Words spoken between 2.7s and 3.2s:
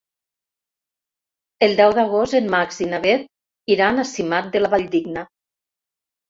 i na